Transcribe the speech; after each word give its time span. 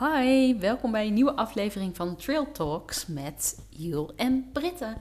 Hi, 0.00 0.58
welkom 0.58 0.90
bij 0.90 1.06
een 1.06 1.14
nieuwe 1.14 1.36
aflevering 1.36 1.96
van 1.96 2.16
Trail 2.16 2.52
Talks 2.52 3.06
met 3.06 3.58
Jul 3.68 4.12
en 4.16 4.50
Britta. 4.52 4.96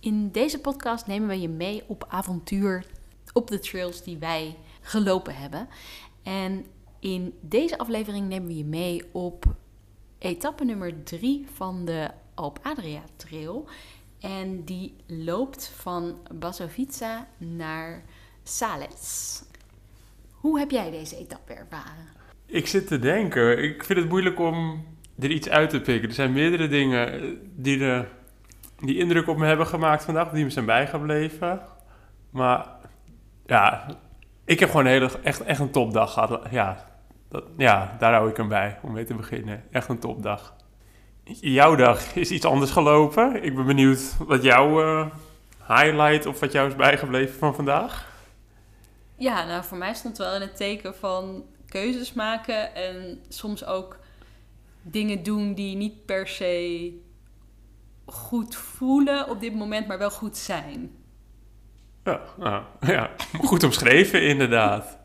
In 0.00 0.30
deze 0.30 0.60
podcast 0.60 1.06
nemen 1.06 1.28
we 1.28 1.40
je 1.40 1.48
mee 1.48 1.84
op 1.86 2.06
avontuur 2.08 2.86
op 3.32 3.48
de 3.48 3.58
trails 3.58 4.02
die 4.02 4.18
wij 4.18 4.56
gelopen 4.80 5.36
hebben. 5.36 5.68
En 6.22 6.66
in 6.98 7.34
deze 7.40 7.78
aflevering 7.78 8.28
nemen 8.28 8.48
we 8.48 8.56
je 8.56 8.64
mee 8.64 9.02
op 9.12 9.44
etappe 10.18 10.64
nummer 10.64 11.02
3 11.02 11.46
van 11.52 11.84
de 11.84 12.10
Alp 12.34 12.58
Adria 12.62 13.02
Trail. 13.16 13.68
En 14.20 14.64
die 14.64 14.96
loopt 15.06 15.68
van 15.68 16.18
Basovitsa 16.34 17.28
naar 17.38 18.04
Sales. 18.42 19.42
Hoe 20.30 20.58
heb 20.58 20.70
jij 20.70 20.90
deze 20.90 21.16
etappe 21.16 21.52
ervaren? 21.52 22.27
Ik 22.50 22.66
zit 22.66 22.86
te 22.86 22.98
denken. 22.98 23.62
Ik 23.62 23.84
vind 23.84 23.98
het 23.98 24.08
moeilijk 24.08 24.40
om 24.40 24.86
er 25.18 25.30
iets 25.30 25.48
uit 25.48 25.70
te 25.70 25.80
pikken. 25.80 26.08
Er 26.08 26.14
zijn 26.14 26.32
meerdere 26.32 26.68
dingen 26.68 27.38
die, 27.56 27.78
de, 27.78 28.04
die 28.78 28.98
indruk 28.98 29.28
op 29.28 29.36
me 29.36 29.46
hebben 29.46 29.66
gemaakt 29.66 30.04
vandaag, 30.04 30.30
die 30.30 30.44
me 30.44 30.50
zijn 30.50 30.64
bijgebleven. 30.64 31.60
Maar 32.30 32.66
ja, 33.46 33.86
ik 34.44 34.60
heb 34.60 34.70
gewoon 34.70 34.84
een 34.84 34.92
hele, 34.92 35.10
echt, 35.22 35.44
echt 35.44 35.60
een 35.60 35.70
topdag 35.70 36.12
gehad. 36.12 36.42
Ja, 36.50 36.86
dat, 37.28 37.44
ja, 37.56 37.96
daar 37.98 38.12
hou 38.12 38.30
ik 38.30 38.36
hem 38.36 38.48
bij 38.48 38.78
om 38.82 38.92
mee 38.92 39.04
te 39.04 39.14
beginnen. 39.14 39.64
Echt 39.70 39.88
een 39.88 39.98
topdag. 39.98 40.54
Jouw 41.40 41.74
dag 41.74 42.14
is 42.14 42.30
iets 42.30 42.44
anders 42.44 42.70
gelopen. 42.70 43.42
Ik 43.42 43.54
ben 43.54 43.66
benieuwd 43.66 44.16
wat 44.18 44.42
jouw 44.42 44.82
uh, 44.82 45.06
highlight 45.66 46.26
of 46.26 46.40
wat 46.40 46.52
jou 46.52 46.68
is 46.68 46.76
bijgebleven 46.76 47.38
van 47.38 47.54
vandaag. 47.54 48.06
Ja, 49.14 49.44
nou 49.44 49.64
voor 49.64 49.78
mij 49.78 49.94
stond 49.94 50.18
wel 50.18 50.34
in 50.34 50.40
het 50.40 50.56
teken 50.56 50.94
van 50.94 51.44
keuzes 51.68 52.12
maken 52.12 52.74
en 52.74 53.22
soms 53.28 53.64
ook 53.64 53.98
dingen 54.82 55.22
doen 55.22 55.54
die 55.54 55.76
niet 55.76 56.06
per 56.06 56.28
se 56.28 56.92
goed 58.04 58.56
voelen 58.56 59.28
op 59.28 59.40
dit 59.40 59.54
moment, 59.54 59.86
maar 59.86 59.98
wel 59.98 60.10
goed 60.10 60.36
zijn. 60.36 60.90
Ja, 62.04 62.20
nou, 62.36 62.64
ja. 62.80 63.10
goed 63.40 63.62
omschreven 63.62 64.22
inderdaad. 64.22 64.98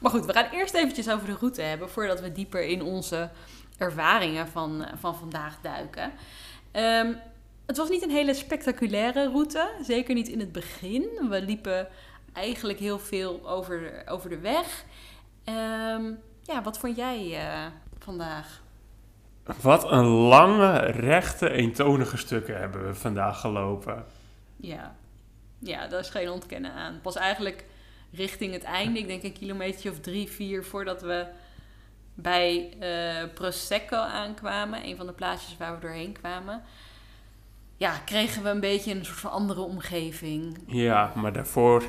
Maar 0.00 0.10
goed, 0.10 0.26
we 0.26 0.32
gaan 0.32 0.50
eerst 0.50 0.74
eventjes 0.74 1.10
over 1.10 1.26
de 1.26 1.36
route 1.40 1.62
hebben 1.62 1.90
voordat 1.90 2.20
we 2.20 2.32
dieper 2.32 2.64
in 2.64 2.82
onze 2.82 3.30
ervaringen 3.78 4.48
van, 4.48 4.86
van 5.00 5.16
vandaag 5.16 5.58
duiken. 5.62 6.12
Ehm, 6.70 7.12
het 7.66 7.76
was 7.76 7.88
niet 7.88 8.02
een 8.02 8.10
hele 8.10 8.34
spectaculaire 8.34 9.30
route, 9.30 9.70
zeker 9.82 10.14
niet 10.14 10.28
in 10.28 10.40
het 10.40 10.52
begin. 10.52 11.08
We 11.28 11.42
liepen 11.42 11.88
eigenlijk 12.32 12.78
heel 12.78 12.98
veel 12.98 13.48
over, 13.48 14.02
over 14.06 14.30
de 14.30 14.38
weg. 14.38 14.84
Ehm, 15.44 16.12
ja, 16.42 16.62
wat 16.62 16.78
vond 16.78 16.96
jij 16.96 17.46
uh, 17.46 17.66
vandaag? 17.98 18.62
Wat 19.60 19.90
een 19.90 20.06
lange, 20.06 20.78
rechte, 20.78 21.50
eentonige 21.50 22.16
stukken 22.16 22.58
hebben 22.58 22.86
we 22.86 22.94
vandaag 22.94 23.40
gelopen. 23.40 24.04
Ja, 24.56 24.94
ja 25.58 25.86
daar 25.86 26.00
is 26.00 26.10
geen 26.10 26.30
ontkennen 26.30 26.72
aan. 26.72 27.00
Pas 27.00 27.16
eigenlijk 27.16 27.64
richting 28.12 28.52
het 28.52 28.62
einde, 28.62 28.98
ik 28.98 29.06
denk 29.06 29.22
een 29.22 29.32
kilometer 29.32 29.90
of 29.90 30.00
drie, 30.00 30.28
vier 30.28 30.64
voordat 30.64 31.02
we 31.02 31.26
bij 32.14 32.72
uh, 32.80 33.34
Prosecco 33.34 33.96
aankwamen, 33.96 34.86
een 34.86 34.96
van 34.96 35.06
de 35.06 35.12
plaatsjes 35.12 35.56
waar 35.56 35.74
we 35.74 35.80
doorheen 35.80 36.12
kwamen 36.12 36.62
ja, 37.76 37.98
kregen 38.04 38.42
we 38.42 38.48
een 38.48 38.60
beetje 38.60 38.94
een 38.94 39.04
soort 39.04 39.18
van 39.18 39.30
andere 39.30 39.60
omgeving. 39.60 40.58
Ja, 40.66 41.12
maar 41.14 41.32
daarvoor 41.32 41.82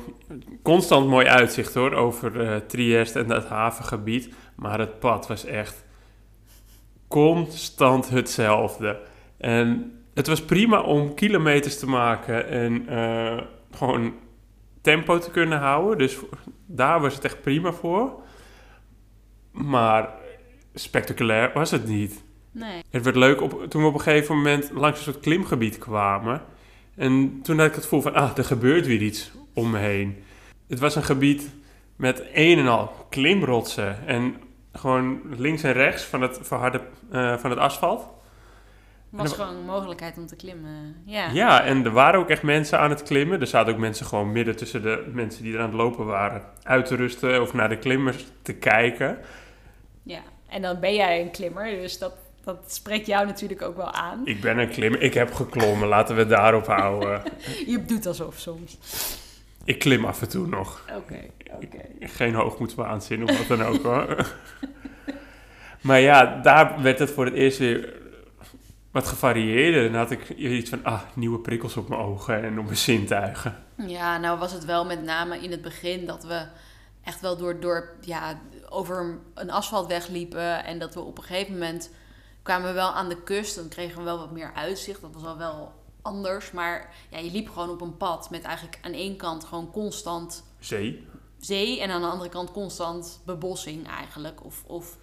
constant 0.62 1.08
mooi 1.08 1.26
uitzicht 1.26 1.74
hoor, 1.74 1.92
over 1.92 2.36
uh, 2.36 2.56
Trieste 2.56 3.18
en 3.18 3.26
dat 3.26 3.48
havengebied. 3.48 4.34
Maar 4.56 4.78
het 4.78 4.98
pad 4.98 5.26
was 5.26 5.44
echt 5.44 5.84
constant 7.08 8.08
hetzelfde. 8.08 9.00
En 9.38 9.92
het 10.14 10.26
was 10.26 10.44
prima 10.44 10.80
om 10.80 11.14
kilometers 11.14 11.78
te 11.78 11.88
maken 11.88 12.48
en 12.48 12.92
uh, 12.92 13.40
gewoon 13.70 14.14
tempo 14.80 15.18
te 15.18 15.30
kunnen 15.30 15.58
houden. 15.58 15.98
Dus 15.98 16.18
daar 16.66 17.00
was 17.00 17.14
het 17.14 17.24
echt 17.24 17.42
prima 17.42 17.72
voor. 17.72 18.22
Maar 19.52 20.08
spectaculair 20.74 21.50
was 21.54 21.70
het 21.70 21.86
niet. 21.86 22.24
Nee. 22.58 22.82
Het 22.90 23.04
werd 23.04 23.16
leuk 23.16 23.40
op, 23.40 23.66
toen 23.68 23.82
we 23.82 23.88
op 23.88 23.94
een 23.94 24.00
gegeven 24.00 24.36
moment 24.36 24.70
langs 24.74 24.98
een 24.98 25.04
soort 25.04 25.20
klimgebied 25.20 25.78
kwamen. 25.78 26.42
En 26.94 27.40
toen 27.42 27.58
had 27.58 27.66
ik 27.66 27.74
het 27.74 27.82
gevoel 27.82 28.00
van, 28.00 28.14
ah, 28.14 28.38
er 28.38 28.44
gebeurt 28.44 28.86
weer 28.86 29.02
iets 29.02 29.30
om 29.54 29.70
me 29.70 29.78
heen. 29.78 30.24
Het 30.68 30.78
was 30.78 30.94
een 30.94 31.02
gebied 31.02 31.50
met 31.96 32.24
een 32.32 32.58
en 32.58 32.66
al 32.66 33.06
klimrotsen. 33.08 34.06
En 34.06 34.36
gewoon 34.72 35.20
links 35.36 35.62
en 35.62 35.72
rechts 35.72 36.02
van 36.02 36.22
het, 36.22 36.38
verharde, 36.42 36.80
uh, 37.12 37.36
van 37.36 37.50
het 37.50 37.58
asfalt. 37.58 38.08
was 39.10 39.32
gewoon 39.32 39.56
een 39.56 39.64
mogelijkheid 39.64 40.18
om 40.18 40.26
te 40.26 40.36
klimmen, 40.36 41.02
ja. 41.04 41.30
Ja, 41.30 41.64
en 41.64 41.84
er 41.84 41.90
waren 41.90 42.20
ook 42.20 42.30
echt 42.30 42.42
mensen 42.42 42.78
aan 42.78 42.90
het 42.90 43.02
klimmen. 43.02 43.40
Er 43.40 43.46
zaten 43.46 43.72
ook 43.72 43.78
mensen 43.78 44.06
gewoon 44.06 44.32
midden 44.32 44.56
tussen 44.56 44.82
de 44.82 45.10
mensen 45.12 45.42
die 45.42 45.54
er 45.54 45.60
aan 45.60 45.68
het 45.68 45.74
lopen 45.74 46.06
waren... 46.06 46.42
uit 46.62 46.86
te 46.86 46.96
rusten 46.96 47.42
of 47.42 47.52
naar 47.52 47.68
de 47.68 47.78
klimmers 47.78 48.24
te 48.42 48.54
kijken. 48.54 49.18
Ja, 50.02 50.22
en 50.48 50.62
dan 50.62 50.80
ben 50.80 50.94
jij 50.94 51.20
een 51.20 51.30
klimmer, 51.30 51.70
dus 51.70 51.98
dat 51.98 52.12
dat 52.46 52.64
spreekt 52.66 53.06
jou 53.06 53.26
natuurlijk 53.26 53.62
ook 53.62 53.76
wel 53.76 53.92
aan. 53.92 54.20
Ik 54.24 54.40
ben 54.40 54.58
een 54.58 54.68
klimmer. 54.68 55.02
Ik 55.02 55.14
heb 55.14 55.34
geklommen. 55.34 55.88
Laten 55.88 56.14
we 56.14 56.20
het 56.20 56.30
daarop 56.30 56.66
houden. 56.66 57.22
je 57.72 57.84
doet 57.84 58.06
alsof 58.06 58.38
soms. 58.38 58.78
Ik 59.64 59.78
klim 59.78 60.04
af 60.04 60.22
en 60.22 60.28
toe 60.28 60.46
nog. 60.46 60.84
Oké, 60.96 61.20
oké. 61.54 61.80
Geen 62.00 62.34
hoogmoedswaanzin 62.34 63.22
of 63.22 63.38
wat 63.38 63.58
dan 63.58 63.66
ook 63.66 63.82
hoor. 63.82 64.34
maar 65.80 66.00
ja, 66.00 66.40
daar 66.42 66.82
werd 66.82 66.98
het 66.98 67.10
voor 67.10 67.24
het 67.24 67.34
eerst 67.34 67.58
weer 67.58 67.94
wat 68.90 69.06
gevarieerder. 69.06 69.82
Dan 69.82 70.00
had 70.00 70.10
ik 70.10 70.28
iets 70.28 70.70
van, 70.70 70.84
ah, 70.84 71.02
nieuwe 71.14 71.38
prikkels 71.38 71.76
op 71.76 71.88
mijn 71.88 72.00
ogen 72.00 72.42
en 72.44 72.58
op 72.58 72.64
mijn 72.64 72.76
zintuigen. 72.76 73.64
Ja, 73.76 74.18
nou 74.18 74.38
was 74.38 74.52
het 74.52 74.64
wel 74.64 74.84
met 74.84 75.02
name 75.02 75.38
in 75.38 75.50
het 75.50 75.62
begin 75.62 76.06
dat 76.06 76.24
we 76.24 76.46
echt 77.04 77.20
wel 77.20 77.36
door, 77.36 77.60
door 77.60 77.96
ja, 78.00 78.38
over 78.68 79.18
een 79.34 79.50
asfaltweg 79.50 80.08
liepen. 80.08 80.64
En 80.64 80.78
dat 80.78 80.94
we 80.94 81.00
op 81.00 81.18
een 81.18 81.24
gegeven 81.24 81.52
moment 81.52 81.90
kwamen 82.46 82.68
we 82.68 82.74
wel 82.74 82.92
aan 82.92 83.08
de 83.08 83.22
kust. 83.22 83.54
Dan 83.54 83.68
kregen 83.68 83.98
we 83.98 84.04
wel 84.04 84.18
wat 84.18 84.30
meer 84.30 84.52
uitzicht. 84.54 85.00
Dat 85.00 85.14
was 85.14 85.24
al 85.24 85.36
wel 85.36 85.72
anders. 86.02 86.50
Maar 86.50 86.94
ja, 87.10 87.18
je 87.18 87.30
liep 87.30 87.48
gewoon 87.48 87.70
op 87.70 87.80
een 87.80 87.96
pad 87.96 88.30
met 88.30 88.42
eigenlijk 88.42 88.78
aan 88.82 88.92
één 88.92 89.16
kant 89.16 89.44
gewoon 89.44 89.70
constant... 89.70 90.44
Zee. 90.58 91.06
Zee 91.38 91.80
en 91.80 91.90
aan 91.90 92.00
de 92.00 92.06
andere 92.06 92.30
kant 92.30 92.52
constant 92.52 93.20
bebossing 93.24 93.88
eigenlijk. 93.88 94.44
Of, 94.44 94.62
of 94.66 94.96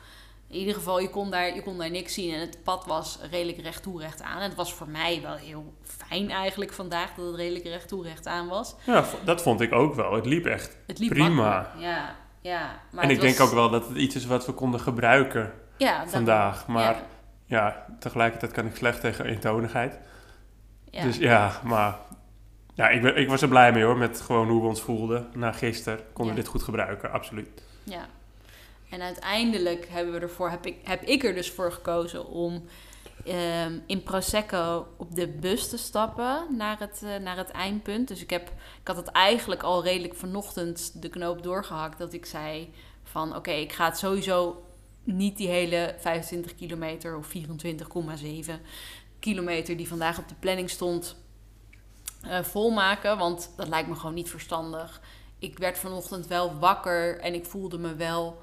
in 0.48 0.60
ieder 0.60 0.74
geval, 0.74 1.00
je 1.00 1.10
kon, 1.10 1.32
daar, 1.32 1.56
je 1.56 1.62
kon 1.62 1.78
daar 1.78 1.92
niks 1.92 2.14
zien. 2.14 2.34
En 2.34 2.40
het 2.40 2.64
pad 2.64 2.86
was 2.86 3.20
redelijk 3.32 3.62
recht 3.62 3.84
toe 3.84 4.02
recht 4.02 4.22
aan. 4.22 4.38
En 4.38 4.44
het 4.44 4.56
was 4.56 4.74
voor 4.74 4.90
mij 4.90 5.22
wel 5.22 5.36
heel 5.36 5.74
fijn 5.82 6.32
eigenlijk 6.32 6.74
vandaag 6.74 7.14
dat 7.16 7.26
het 7.26 7.36
redelijk 7.36 7.66
recht 7.66 7.88
toe 7.88 8.04
recht 8.04 8.28
aan 8.28 8.48
was. 8.48 8.76
Ja, 8.86 9.06
dat 9.24 9.42
vond 9.42 9.62
ik 9.62 9.74
ook 9.74 9.96
wel. 9.96 10.14
Het 10.14 10.26
liep 10.26 10.46
echt 10.46 10.78
het 10.88 11.00
liep 11.00 11.10
prima. 11.10 11.72
Ja, 11.78 12.16
ja. 12.42 12.82
Maar 12.92 13.04
en 13.04 13.10
ik 13.10 13.22
denk 13.22 13.40
ook 13.40 13.52
wel 13.52 13.70
dat 13.70 13.88
het 13.88 13.98
iets 13.98 14.16
is 14.16 14.26
wat 14.26 14.46
we 14.46 14.52
konden 14.52 14.80
gebruiken 14.80 15.54
ja, 15.78 16.08
vandaag. 16.08 16.68
Maar 16.68 16.94
ja, 16.94 17.06
tegelijkertijd 18.00 18.52
kan 18.52 18.66
ik 18.66 18.76
slecht 18.76 19.02
tegen 19.02 19.26
eentonigheid. 19.26 20.00
Ja. 20.90 21.04
Dus 21.04 21.18
ja, 21.18 21.60
maar 21.64 21.96
ja, 22.74 22.90
ik, 22.90 23.02
ben, 23.02 23.18
ik 23.18 23.30
was 23.30 23.42
er 23.42 23.48
blij 23.48 23.72
mee 23.72 23.84
hoor, 23.84 23.98
met 23.98 24.22
gewoon 24.22 24.50
hoe 24.50 24.62
we 24.62 24.68
ons 24.68 24.82
voelden 24.82 25.28
na 25.34 25.52
gisteren. 25.52 26.00
Konden 26.14 26.36
we 26.36 26.42
dit 26.42 26.50
goed 26.50 26.64
gebruiken, 26.64 27.12
absoluut. 27.12 27.48
Ja, 27.84 28.06
en 28.90 29.02
uiteindelijk 29.02 29.88
hebben 29.90 30.14
we 30.14 30.20
ervoor, 30.20 30.50
heb, 30.50 30.66
ik, 30.66 30.76
heb 30.84 31.02
ik 31.02 31.24
er 31.24 31.34
dus 31.34 31.52
voor 31.52 31.72
gekozen 31.72 32.28
om 32.28 32.64
um, 33.28 33.84
in 33.86 34.04
Prosecco 34.04 34.88
op 34.98 35.16
de 35.16 35.28
bus 35.28 35.70
te 35.70 35.78
stappen 35.78 36.46
naar 36.58 36.80
het, 36.80 37.02
uh, 37.04 37.16
naar 37.16 37.38
het 37.38 37.52
eindpunt. 37.52 38.08
Dus 38.08 38.22
ik, 38.22 38.30
heb, 38.30 38.48
ik 38.82 38.88
had 38.88 38.96
het 38.96 39.08
eigenlijk 39.08 39.64
al 39.64 39.84
redelijk 39.84 40.16
vanochtend 40.16 41.02
de 41.02 41.10
knoop 41.10 41.44
doorgehakt 41.44 41.98
dat 41.98 42.14
ik 42.14 42.26
zei 42.26 42.74
van 43.04 43.36
oké, 43.36 43.52
ik 43.52 43.74
ga 43.74 43.86
het 43.86 43.98
sowieso 43.98 44.64
niet 45.04 45.38
die 45.38 45.48
hele 45.48 45.96
25 46.00 46.56
kilometer 46.56 47.18
of 47.18 47.34
24,7 48.48 48.52
kilometer 49.20 49.78
die 49.78 49.88
vandaag 49.88 50.20
op 50.20 50.28
de 50.28 50.36
planning 50.40 50.70
stond 50.70 51.16
uh, 52.26 52.44
volmaken. 52.44 53.18
Want 53.18 53.54
dat 53.58 53.68
lijkt 53.68 53.90
me 53.90 53.96
gewoon 53.96 54.14
niet 54.14 54.30
verstandig. 54.30 55.02
Ik 55.40 55.58
werd 55.58 55.78
vanochtend 55.78 56.28
wel 56.28 56.60
wakker 56.60 57.20
en 57.20 57.34
ik 57.34 57.46
voelde 57.46 57.78
me 57.78 57.96
wel 57.96 58.38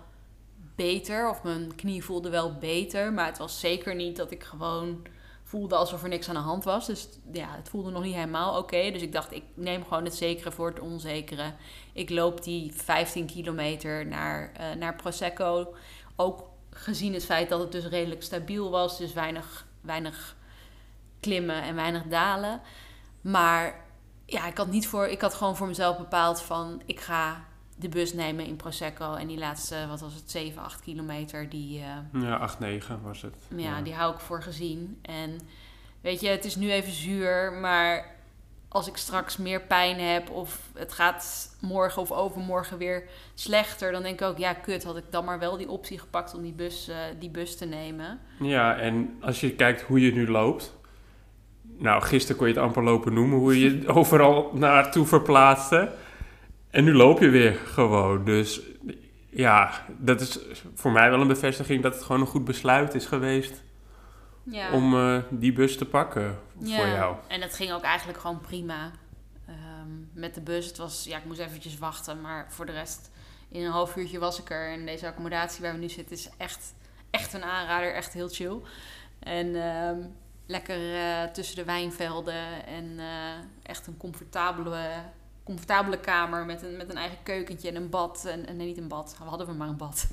beter. 0.76 1.30
Of 1.30 1.42
mijn 1.42 1.74
knie 1.74 2.04
voelde 2.04 2.30
wel 2.30 2.54
beter. 2.54 3.12
Maar 3.12 3.26
het 3.26 3.38
was 3.38 3.60
zeker 3.60 3.94
niet 3.94 4.16
dat 4.16 4.30
ik 4.30 4.44
gewoon 4.44 5.06
voelde 5.44 5.74
alsof 5.74 6.02
er 6.02 6.08
niks 6.08 6.28
aan 6.28 6.34
de 6.34 6.40
hand 6.40 6.64
was. 6.64 6.86
Dus 6.86 7.08
ja, 7.32 7.48
het 7.56 7.68
voelde 7.68 7.90
nog 7.90 8.02
niet 8.02 8.14
helemaal 8.14 8.58
oké. 8.58 8.90
Dus 8.90 9.02
ik 9.02 9.12
dacht, 9.12 9.32
ik 9.32 9.44
neem 9.54 9.84
gewoon 9.84 10.04
het 10.04 10.14
zekere 10.14 10.52
voor 10.52 10.68
het 10.68 10.80
onzekere. 10.80 11.54
Ik 11.92 12.10
loop 12.10 12.44
die 12.44 12.72
15 12.74 13.26
kilometer 13.26 14.06
naar, 14.06 14.52
uh, 14.60 14.72
naar 14.78 14.96
Prosecco. 14.96 15.74
Ook 16.16 16.48
gezien 16.70 17.14
het 17.14 17.24
feit 17.24 17.48
dat 17.48 17.60
het 17.60 17.72
dus 17.72 17.86
redelijk 17.86 18.22
stabiel 18.22 18.70
was. 18.70 18.98
Dus 18.98 19.12
weinig, 19.12 19.66
weinig 19.80 20.36
klimmen 21.20 21.62
en 21.62 21.74
weinig 21.74 22.02
dalen. 22.02 22.60
Maar 23.20 23.74
ja, 24.26 24.46
ik 24.46 24.56
had, 24.56 24.68
niet 24.70 24.86
voor, 24.88 25.06
ik 25.06 25.20
had 25.20 25.34
gewoon 25.34 25.56
voor 25.56 25.66
mezelf 25.66 25.98
bepaald 25.98 26.42
van... 26.42 26.82
ik 26.86 27.00
ga 27.00 27.44
de 27.76 27.88
bus 27.88 28.12
nemen 28.12 28.46
in 28.46 28.56
Prosecco. 28.56 29.14
En 29.14 29.26
die 29.26 29.38
laatste, 29.38 29.86
wat 29.88 30.00
was 30.00 30.14
het, 30.14 30.30
7, 30.30 30.62
8 30.62 30.80
kilometer, 30.80 31.48
die, 31.48 31.80
eh, 31.80 32.22
Ja, 32.22 32.36
8, 32.36 32.58
9 32.58 33.02
was 33.02 33.22
het. 33.22 33.34
ja, 33.56 33.80
die 33.82 33.94
hou 33.94 34.14
ik 34.14 34.20
voor 34.20 34.42
gezien. 34.42 34.98
En 35.02 35.40
weet 36.00 36.20
je, 36.20 36.28
het 36.28 36.44
is 36.44 36.56
nu 36.56 36.70
even 36.72 36.92
zuur, 36.92 37.52
maar 37.52 38.18
als 38.72 38.88
ik 38.88 38.96
straks 38.96 39.36
meer 39.36 39.60
pijn 39.60 39.98
heb 39.98 40.30
of 40.30 40.60
het 40.74 40.92
gaat 40.92 41.50
morgen 41.60 42.02
of 42.02 42.12
overmorgen 42.12 42.78
weer 42.78 43.04
slechter, 43.34 43.92
dan 43.92 44.02
denk 44.02 44.20
ik 44.20 44.26
ook, 44.26 44.38
ja, 44.38 44.52
kut, 44.52 44.84
had 44.84 44.96
ik 44.96 45.04
dan 45.10 45.24
maar 45.24 45.38
wel 45.38 45.56
die 45.56 45.68
optie 45.68 45.98
gepakt 45.98 46.34
om 46.34 46.42
die 46.42 46.52
bus, 46.52 46.88
eh, 46.88 46.96
die 47.18 47.30
bus 47.30 47.56
te 47.56 47.64
nemen. 47.64 48.20
Ja, 48.40 48.76
en 48.78 49.16
als 49.20 49.40
je 49.40 49.54
kijkt 49.54 49.82
hoe 49.82 50.00
je 50.00 50.12
nu 50.12 50.28
loopt. 50.28 50.78
Nou, 51.78 52.02
gisteren 52.02 52.36
kon 52.36 52.46
je 52.46 52.52
het 52.52 52.62
amper 52.62 52.82
lopen 52.82 53.12
noemen, 53.12 53.38
hoe 53.38 53.60
je 53.60 53.80
je 53.80 53.88
overal 53.98 54.50
naartoe 54.54 55.06
verplaatste. 55.06 55.92
En 56.70 56.84
nu 56.84 56.94
loop 56.94 57.20
je 57.20 57.28
weer 57.28 57.54
gewoon. 57.54 58.24
Dus 58.24 58.60
ja, 59.30 59.84
dat 59.98 60.20
is 60.20 60.38
voor 60.74 60.92
mij 60.92 61.10
wel 61.10 61.20
een 61.20 61.28
bevestiging 61.28 61.82
dat 61.82 61.94
het 61.94 62.02
gewoon 62.02 62.20
een 62.20 62.26
goed 62.26 62.44
besluit 62.44 62.94
is 62.94 63.06
geweest 63.06 63.62
Ja. 64.42 64.72
om 64.72 64.94
eh, 64.94 65.22
die 65.30 65.52
bus 65.52 65.76
te 65.76 65.84
pakken 65.86 66.38
Ja, 66.58 66.76
voor 66.76 66.86
jou. 66.86 67.16
En 67.28 67.40
het 67.40 67.54
ging 67.54 67.72
ook 67.72 67.82
eigenlijk 67.82 68.18
gewoon 68.18 68.40
prima. 68.40 68.90
Ehm, 69.46 69.88
met 70.12 70.34
de 70.34 70.40
bus, 70.40 70.66
het 70.66 70.76
was, 70.76 71.04
ja, 71.04 71.18
ik 71.18 71.24
moest 71.24 71.40
eventjes 71.40 71.78
wachten, 71.78 72.20
maar 72.20 72.46
voor 72.48 72.66
de 72.66 72.72
rest, 72.72 73.10
in 73.48 73.64
een 73.64 73.70
half 73.70 73.96
uurtje 73.96 74.18
was 74.18 74.40
ik 74.40 74.50
er. 74.50 74.72
En 74.72 74.86
deze 74.86 75.06
accommodatie 75.06 75.62
waar 75.62 75.72
we 75.72 75.78
nu 75.78 75.88
zitten 75.88 76.16
is 76.16 76.30
echt, 76.36 76.74
echt 77.10 77.32
een 77.32 77.44
aanrader, 77.44 77.94
echt 77.94 78.12
heel 78.12 78.28
chill. 78.28 78.60
En 79.18 79.62
ehm, 79.62 79.98
lekker 80.46 80.94
eh, 80.94 81.22
tussen 81.32 81.56
de 81.56 81.64
wijnvelden 81.64 82.66
en 82.66 82.98
eh, 82.98 83.34
echt 83.62 83.86
een 83.86 83.96
comfortabele, 83.96 84.88
comfortabele 85.50 86.00
kamer 86.00 86.44
met 86.44 86.62
een, 86.62 86.76
met 86.76 86.90
een 86.90 86.96
eigen 86.96 87.18
keukentje 87.22 87.68
en 87.68 87.76
een 87.76 87.88
bad. 87.88 88.24
En, 88.24 88.46
en 88.46 88.56
nee, 88.56 88.66
niet 88.66 88.78
een 88.78 88.88
bad, 88.88 89.16
we 89.18 89.24
hadden 89.24 89.46
we 89.46 89.52
maar 89.52 89.68
een 89.68 89.76
bad. 89.76 90.06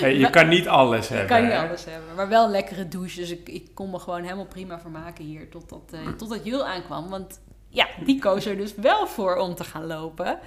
Hey, 0.00 0.16
je 0.16 0.30
kan 0.30 0.48
niet 0.48 0.68
alles 0.68 1.08
hebben. 1.08 1.26
kan 1.26 1.42
niet 1.42 1.52
hè? 1.52 1.68
alles 1.68 1.84
hebben. 1.84 2.14
Maar 2.14 2.28
wel 2.28 2.48
lekkere 2.48 2.88
douche. 2.88 3.20
Dus 3.20 3.30
ik, 3.30 3.48
ik 3.48 3.74
kon 3.74 3.90
me 3.90 3.98
gewoon 3.98 4.22
helemaal 4.22 4.46
prima 4.46 4.80
vermaken 4.80 5.24
hier. 5.24 5.48
Totdat, 5.48 5.90
eh 5.92 6.08
totdat 6.16 6.44
Jul 6.44 6.66
aankwam. 6.66 7.08
Want 7.08 7.40
ja, 7.68 7.88
die 8.04 8.18
koos 8.20 8.46
er 8.46 8.56
dus 8.56 8.74
wel 8.74 9.06
voor 9.06 9.36
om 9.36 9.54
te 9.54 9.64
gaan 9.64 9.86
lopen. 9.86 10.38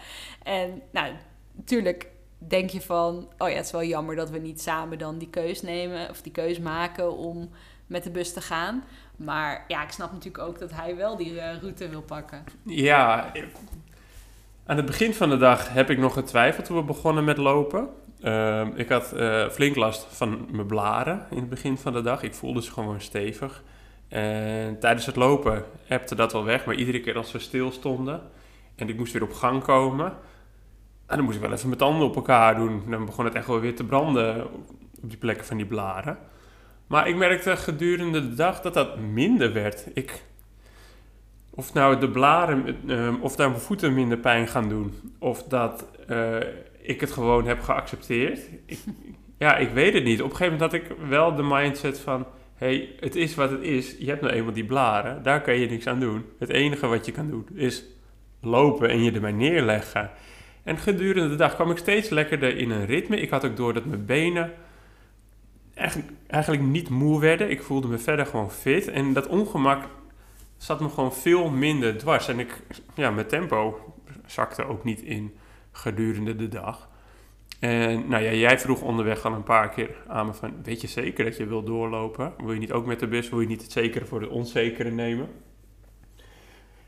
En 0.44 0.82
nou, 0.92 1.14
natuurlijk 1.52 2.08
denk 2.38 2.70
je 2.70 2.82
van... 2.82 3.30
Oh 3.38 3.50
ja, 3.50 3.56
het 3.56 3.66
is 3.66 3.72
wel 3.72 3.84
jammer 3.84 4.16
dat 4.16 4.30
we 4.30 4.38
niet 4.38 4.62
samen 4.62 4.98
dan 4.98 5.18
die 5.18 5.30
keus 5.30 5.62
nemen. 5.62 6.10
Of 6.10 6.22
die 6.22 6.32
keus 6.32 6.60
maken 6.60 7.18
om 7.18 7.50
met 7.88 8.04
de 8.04 8.12
bus 8.12 8.34
te 8.34 8.42
gaan. 8.42 8.84
Maar 9.24 9.66
ja, 9.68 9.84
ik 9.84 9.92
snap 9.92 10.12
natuurlijk 10.12 10.44
ook 10.44 10.60
dat 10.60 10.72
hij 10.72 10.96
wel 10.96 11.18
die 11.18 11.40
eh, 11.40 11.62
route 11.62 11.90
wil 11.90 12.02
pakken. 12.02 12.44
Ja, 12.64 13.32
aan 14.66 14.78
het 14.78 14.86
begin 14.86 15.14
van 15.14 15.30
de 15.30 15.38
dag 15.38 15.74
heb 15.74 15.90
ik 15.90 15.98
nog 15.98 16.14
getwijfeld 16.14 16.66
toen 16.66 16.78
we 16.78 16.84
begonnen 16.84 17.24
met 17.24 17.38
lopen. 17.38 17.90
Ehm, 18.22 18.72
ik 18.76 18.90
had 18.90 19.14
eh, 19.14 19.50
flink 19.50 19.76
last 19.76 20.08
van 20.10 20.48
mijn 20.52 20.68
blaren 20.68 21.26
in 21.30 21.38
het 21.38 21.50
begin 21.50 21.78
van 21.78 21.94
de 21.94 22.02
dag. 22.02 22.24
Ik 22.24 22.34
voelde 22.34 22.62
ze 22.62 22.72
gewoon 22.72 23.02
stevig. 23.02 23.64
En 24.08 24.80
tijdens 24.80 25.06
het 25.06 25.16
lopen 25.16 25.66
hebte 25.86 26.16
dat 26.16 26.32
wel 26.32 26.44
weg, 26.44 26.66
maar 26.66 26.76
iedere 26.76 27.00
keer 27.00 27.18
als 27.18 27.32
we 27.32 27.40
stil 27.40 27.72
stonden 27.72 28.22
en 28.76 28.90
ik 28.90 28.98
moest 28.98 29.14
weer 29.14 29.24
op 29.24 29.34
gang 29.34 29.64
komen, 29.64 30.06
en 31.06 31.18
dan 31.18 31.26
moest 31.26 31.36
ik 31.36 31.44
wel 31.44 31.52
even 31.52 31.68
mijn 31.68 31.80
tanden 31.80 32.08
op 32.08 32.16
elkaar 32.16 32.56
doen. 32.56 32.84
Dan 32.90 33.06
begon 33.06 33.26
het 33.26 33.34
echt 33.34 33.48
wel 33.48 33.60
weer 33.60 33.76
te 33.76 33.84
branden 33.84 34.46
op 35.02 35.10
die 35.10 35.18
plekken 35.18 35.46
van 35.46 35.58
die 35.58 35.66
blaren. 35.66 36.18
Maar 36.92 37.08
ik 37.08 37.16
merkte 37.16 37.58
gedurende 37.58 38.30
de 38.30 38.34
dag 38.34 38.62
dat 38.62 38.74
dat 38.74 39.00
minder 39.00 39.54
werd. 39.54 39.88
Ik, 39.94 40.22
of 41.50 41.74
nou 41.74 42.00
de 42.00 42.10
blaren, 42.10 42.78
eh, 42.88 43.14
of 43.22 43.36
daar 43.36 43.50
mijn 43.50 43.62
voeten 43.62 43.94
minder 43.94 44.18
pijn 44.18 44.48
gaan 44.48 44.70
doen. 44.70 44.94
Of 45.20 45.44
dat 45.44 45.88
eh, 46.08 46.36
ik 46.82 47.02
het 47.02 47.12
gewoon 47.12 47.48
heb 47.48 47.62
geaccepteerd. 47.62 48.40
Ik, 48.66 48.80
ja, 49.38 49.58
ik 49.58 49.70
weet 49.70 49.94
het 49.94 50.04
niet. 50.04 50.22
Op 50.22 50.30
een 50.30 50.36
gegeven 50.36 50.54
moment 50.54 50.72
had 50.72 50.82
ik 50.82 51.08
wel 51.10 51.36
de 51.36 51.44
mindset 51.44 52.00
van... 52.00 52.26
hey, 52.56 52.90
het 53.00 53.16
is 53.16 53.36
wat 53.36 53.52
het 53.52 53.62
is. 53.62 53.96
Je 54.00 54.08
hebt 54.08 54.22
nou 54.22 54.34
eenmaal 54.34 54.54
die 54.54 54.66
blaren. 54.66 55.24
Daar 55.24 55.42
kan 55.42 55.60
je 55.60 55.70
niks 55.70 55.88
aan 55.88 56.00
doen. 56.00 56.26
Het 56.40 56.50
enige 56.50 56.88
wat 56.88 57.06
je 57.06 57.12
kan 57.12 57.30
doen 57.30 57.48
is 57.54 57.84
lopen 58.42 58.90
en 58.90 59.04
je 59.04 59.12
erbij 59.12 59.32
neerleggen. 59.32 60.10
En 60.64 60.78
gedurende 60.78 61.30
de 61.30 61.36
dag 61.36 61.56
kwam 61.56 61.72
ik 61.72 61.78
steeds 61.78 62.10
lekkerder 62.10 62.58
in 62.58 62.72
een 62.72 62.86
ritme. 62.86 63.20
Ik 63.20 63.30
had 63.30 63.46
ook 63.46 63.56
door 63.56 63.74
dat 63.74 63.86
mijn 63.86 64.06
benen 64.06 64.54
eigenlijk, 65.74 66.12
eigenlijk 66.28 66.64
niet 66.64 66.90
moe 66.90 67.20
werden. 67.20 67.50
Ik 67.50 67.62
voelde 67.62 67.88
me 67.88 67.98
verder 67.98 68.26
gewoon 68.26 68.52
fit. 68.52 68.88
En 68.88 69.14
dat 69.14 69.28
ongemak 69.28 69.88
zat 70.58 70.80
me 70.80 70.90
gewoon 70.90 71.14
veel 71.14 71.50
minder 71.50 71.98
dwars. 71.98 72.28
En 72.28 72.40
ik, 72.40 72.62
ja, 72.94 73.12
mijn 73.12 73.28
tempo 73.28 73.94
zakte 74.26 74.66
ook 74.66 74.84
niet 74.84 75.02
in 75.02 75.36
gedurende 75.72 76.36
de 76.36 76.48
dag. 76.48 76.90
En 77.60 78.08
nou 78.08 78.24
ja, 78.24 78.32
jij 78.32 78.60
vroeg 78.60 78.82
onderweg 78.82 79.26
al 79.26 79.34
een 79.34 79.44
paar 79.44 79.70
keer 79.70 79.96
aan 80.08 80.26
me 80.26 80.34
van... 80.34 80.54
weet 80.64 80.82
je 80.82 80.88
zeker 80.88 81.26
dat 81.26 81.38
je 81.38 81.46
wil 81.46 81.64
doorlopen? 81.64 82.34
Wil 82.38 82.54
je 82.54 82.60
niet 82.60 82.72
ook 82.72 82.86
met 82.86 83.00
de 83.00 83.08
bus? 83.08 83.30
Wil 83.30 83.42
je 83.42 83.48
niet 83.48 83.62
het 83.62 83.72
zekere 83.72 84.06
voor 84.06 84.22
het 84.22 84.30
onzekere 84.30 84.92
nemen? 84.92 85.30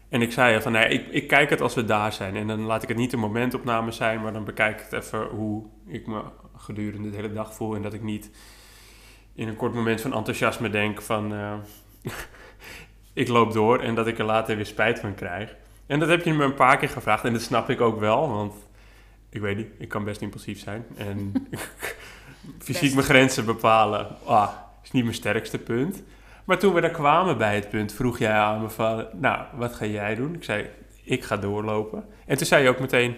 En 0.09 0.21
ik 0.21 0.31
zei 0.31 0.61
van, 0.61 0.71
nee, 0.71 0.87
ik, 0.87 1.07
ik 1.07 1.27
kijk 1.27 1.49
het 1.49 1.61
als 1.61 1.73
we 1.73 1.85
daar 1.85 2.13
zijn. 2.13 2.35
En 2.35 2.47
dan 2.47 2.61
laat 2.61 2.83
ik 2.83 2.87
het 2.87 2.97
niet 2.97 3.13
een 3.13 3.19
momentopname 3.19 3.91
zijn... 3.91 4.21
maar 4.21 4.33
dan 4.33 4.43
bekijk 4.43 4.79
ik 4.79 4.85
het 4.89 5.03
even 5.03 5.27
hoe 5.27 5.65
ik 5.87 6.07
me 6.07 6.21
gedurende 6.57 7.09
de 7.09 7.15
hele 7.15 7.33
dag 7.33 7.53
voel... 7.53 7.75
en 7.75 7.81
dat 7.81 7.93
ik 7.93 8.03
niet 8.03 8.29
in 9.35 9.47
een 9.47 9.55
kort 9.55 9.73
moment 9.73 10.01
van 10.01 10.13
enthousiasme 10.13 10.69
denk 10.69 11.01
van... 11.01 11.33
eh, 11.33 11.53
ik 13.13 13.27
loop 13.27 13.53
door 13.53 13.79
en 13.79 13.95
dat 13.95 14.07
ik 14.07 14.19
er 14.19 14.25
later 14.25 14.55
weer 14.55 14.65
spijt 14.65 14.99
van 14.99 15.15
krijg. 15.15 15.55
En 15.85 15.99
dat 15.99 16.09
heb 16.09 16.23
je 16.23 16.33
me 16.33 16.43
een 16.43 16.53
paar 16.53 16.77
keer 16.77 16.89
gevraagd 16.89 17.23
en 17.23 17.33
dat 17.33 17.41
snap 17.41 17.69
ik 17.69 17.81
ook 17.81 17.99
wel, 17.99 18.29
want 18.29 18.53
ik 19.29 19.41
weet 19.41 19.57
niet, 19.57 19.67
ik 19.77 19.89
kan 19.89 20.03
best 20.03 20.21
impulsief 20.21 20.59
zijn. 20.59 20.85
En 20.95 21.33
fysiek 22.59 22.81
Best. 22.81 22.93
mijn 22.93 23.05
grenzen 23.07 23.45
bepalen, 23.45 24.07
ah, 24.25 24.49
is 24.83 24.91
niet 24.91 25.03
mijn 25.03 25.15
sterkste 25.15 25.57
punt. 25.57 26.03
Maar 26.43 26.59
toen 26.59 26.73
we 26.73 26.81
daar 26.81 26.89
kwamen 26.89 27.37
bij 27.37 27.55
het 27.55 27.69
punt, 27.69 27.93
vroeg 27.93 28.19
jij 28.19 28.31
aan 28.31 28.61
me 28.61 28.69
van, 28.69 29.07
nou, 29.13 29.45
wat 29.53 29.73
ga 29.73 29.85
jij 29.85 30.15
doen? 30.15 30.33
Ik 30.33 30.43
zei, 30.43 30.69
ik 31.03 31.23
ga 31.23 31.37
doorlopen. 31.37 32.05
En 32.25 32.37
toen 32.37 32.45
zei 32.45 32.63
je 32.63 32.69
ook 32.69 32.79
meteen, 32.79 33.15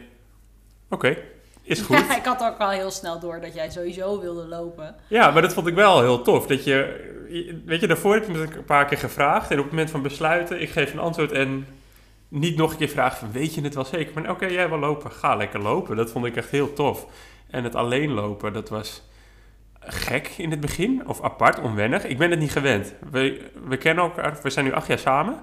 oké, 0.89 1.17
is 1.65 1.81
goed. 1.81 1.97
Ja, 1.97 2.15
ik 2.21 2.25
had 2.25 2.44
ook 2.44 2.57
al 2.57 2.69
heel 2.69 2.91
snel 2.91 3.19
door 3.19 3.41
dat 3.41 3.53
jij 3.53 3.69
sowieso 3.69 4.21
wilde 4.21 4.47
lopen. 4.47 4.95
Ja, 5.07 5.31
maar 5.31 5.41
dat 5.41 5.53
vond 5.53 5.67
ik 5.67 5.75
wel 5.75 6.01
heel 6.01 6.21
tof. 6.21 6.47
Dat 6.47 6.63
je, 6.63 7.03
weet 7.65 7.81
je, 7.81 7.88
daarvoor 7.88 8.13
heb 8.13 8.25
je 8.25 8.31
me 8.31 8.41
een 8.41 8.65
paar 8.65 8.85
keer 8.85 8.97
gevraagd. 8.97 9.51
En 9.51 9.57
op 9.57 9.63
het 9.63 9.71
moment 9.71 9.91
van 9.91 10.01
besluiten, 10.01 10.62
ik 10.62 10.69
geef 10.69 10.94
een 10.94 11.00
antwoord 11.00 11.31
en 11.31 11.67
niet 12.27 12.57
nog 12.57 12.71
een 12.71 12.77
keer 12.77 12.89
vragen 12.89 13.17
van, 13.17 13.31
weet 13.31 13.53
je 13.53 13.62
het 13.62 13.75
wel 13.75 13.85
zeker? 13.85 14.21
Maar 14.21 14.31
oké, 14.31 14.45
jij 14.45 14.69
wil 14.69 14.79
lopen, 14.79 15.12
ga 15.12 15.35
lekker 15.35 15.62
lopen. 15.62 15.95
Dat 15.95 16.12
vond 16.12 16.25
ik 16.25 16.35
echt 16.35 16.50
heel 16.50 16.73
tof. 16.73 17.06
En 17.50 17.63
het 17.63 17.75
alleen 17.75 18.12
lopen, 18.12 18.53
dat 18.53 18.69
was 18.69 19.03
gek 19.79 20.27
in 20.38 20.51
het 20.51 20.59
begin. 20.59 21.07
Of 21.07 21.21
apart, 21.21 21.59
onwennig. 21.59 22.03
Ik 22.06 22.17
ben 22.17 22.29
het 22.29 22.39
niet 22.39 22.51
gewend. 22.51 22.94
We, 23.12 23.50
we 23.67 23.77
kennen 23.77 24.03
elkaar, 24.03 24.39
we 24.41 24.50
zijn 24.50 24.65
nu 24.65 24.74
acht 24.74 24.88
jaar 24.88 25.00
samen. 25.00 25.39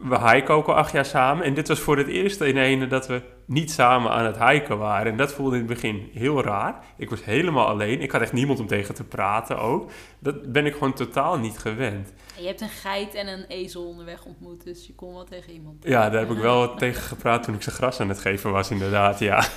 We 0.00 0.30
hiken 0.30 0.54
ook 0.54 0.66
al 0.66 0.74
acht 0.74 0.92
jaar 0.92 1.04
samen. 1.04 1.44
En 1.44 1.54
dit 1.54 1.68
was 1.68 1.80
voor 1.80 1.96
het 1.96 2.06
eerst 2.06 2.40
in 2.40 2.56
ene 2.56 2.86
dat 2.86 3.06
we 3.06 3.22
niet 3.44 3.70
samen 3.70 4.10
aan 4.10 4.24
het 4.24 4.38
hiken 4.38 4.78
waren. 4.78 5.12
En 5.12 5.18
dat 5.18 5.32
voelde 5.32 5.56
in 5.56 5.62
het 5.62 5.72
begin 5.72 6.10
heel 6.12 6.42
raar. 6.42 6.84
Ik 6.96 7.10
was 7.10 7.24
helemaal 7.24 7.66
alleen. 7.66 8.00
Ik 8.00 8.10
had 8.10 8.20
echt 8.20 8.32
niemand 8.32 8.60
om 8.60 8.66
tegen 8.66 8.94
te 8.94 9.04
praten 9.04 9.58
ook. 9.58 9.90
Dat 10.18 10.52
ben 10.52 10.66
ik 10.66 10.72
gewoon 10.72 10.92
totaal 10.92 11.38
niet 11.38 11.58
gewend. 11.58 12.12
En 12.36 12.42
je 12.42 12.48
hebt 12.48 12.60
een 12.60 12.68
geit 12.68 13.14
en 13.14 13.26
een 13.26 13.44
ezel 13.48 13.86
onderweg 13.86 14.24
ontmoet, 14.24 14.64
dus 14.64 14.86
je 14.86 14.94
kon 14.94 15.14
wel 15.14 15.24
tegen 15.24 15.52
iemand. 15.52 15.84
Ja, 15.84 16.10
daar 16.10 16.20
heb 16.20 16.30
ik 16.30 16.38
wel 16.38 16.74
tegen 16.74 17.02
gepraat 17.02 17.42
toen 17.42 17.54
ik 17.54 17.62
ze 17.62 17.70
gras 17.70 18.00
aan 18.00 18.08
het 18.08 18.20
geven 18.20 18.52
was, 18.52 18.70
inderdaad, 18.70 19.18
ja. 19.18 19.44